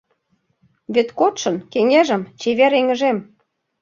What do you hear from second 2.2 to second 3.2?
чевер эҥыжем